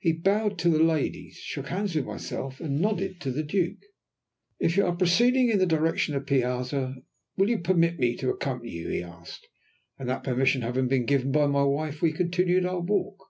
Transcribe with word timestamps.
He 0.00 0.12
bowed 0.12 0.58
to 0.58 0.68
the 0.70 0.82
ladies, 0.82 1.36
shook 1.36 1.68
hands 1.68 1.94
with 1.94 2.04
myself, 2.04 2.58
and 2.58 2.80
nodded 2.80 3.20
to 3.20 3.30
the 3.30 3.44
Duke. 3.44 3.78
"If 4.58 4.76
you 4.76 4.84
are 4.84 4.96
proceeding 4.96 5.50
in 5.50 5.58
the 5.58 5.66
direction 5.66 6.16
of 6.16 6.22
the 6.26 6.34
piazza, 6.34 6.96
will 7.36 7.48
you 7.48 7.58
permit 7.60 7.96
me 8.00 8.16
to 8.16 8.30
accompany 8.30 8.70
you?" 8.72 8.88
he 8.88 9.04
asked, 9.04 9.46
and 10.00 10.08
that 10.08 10.24
permission 10.24 10.62
having 10.62 10.88
been 10.88 11.06
given 11.06 11.30
by 11.30 11.46
my 11.46 11.62
wife, 11.62 12.02
we 12.02 12.12
continued 12.12 12.66
our 12.66 12.80
walk. 12.80 13.22